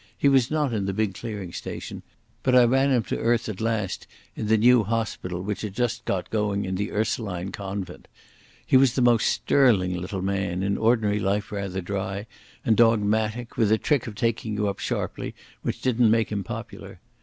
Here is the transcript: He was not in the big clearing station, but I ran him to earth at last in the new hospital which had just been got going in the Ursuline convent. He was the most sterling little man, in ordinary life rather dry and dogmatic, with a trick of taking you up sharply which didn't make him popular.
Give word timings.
He 0.17 0.29
was 0.29 0.49
not 0.49 0.73
in 0.73 0.85
the 0.87 0.95
big 0.95 1.13
clearing 1.13 1.53
station, 1.53 2.01
but 2.41 2.55
I 2.55 2.63
ran 2.63 2.89
him 2.89 3.03
to 3.03 3.19
earth 3.19 3.47
at 3.47 3.61
last 3.61 4.07
in 4.35 4.47
the 4.47 4.57
new 4.57 4.83
hospital 4.83 5.43
which 5.43 5.61
had 5.61 5.75
just 5.75 6.05
been 6.05 6.13
got 6.15 6.31
going 6.31 6.65
in 6.65 6.73
the 6.73 6.91
Ursuline 6.91 7.51
convent. 7.51 8.07
He 8.65 8.77
was 8.77 8.95
the 8.95 9.03
most 9.03 9.27
sterling 9.27 9.93
little 9.95 10.23
man, 10.23 10.63
in 10.63 10.75
ordinary 10.75 11.19
life 11.19 11.51
rather 11.51 11.81
dry 11.81 12.25
and 12.65 12.75
dogmatic, 12.75 13.57
with 13.57 13.71
a 13.71 13.77
trick 13.77 14.07
of 14.07 14.15
taking 14.15 14.55
you 14.55 14.67
up 14.69 14.79
sharply 14.79 15.35
which 15.61 15.81
didn't 15.83 16.09
make 16.09 16.31
him 16.31 16.43
popular. 16.43 16.99